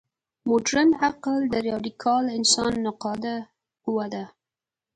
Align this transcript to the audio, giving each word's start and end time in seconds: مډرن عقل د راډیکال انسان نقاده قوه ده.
مډرن 0.47 0.89
عقل 1.07 1.35
د 1.53 1.55
راډیکال 1.67 2.25
انسان 2.37 2.73
نقاده 2.87 3.35
قوه 3.83 4.05
ده. 4.13 4.23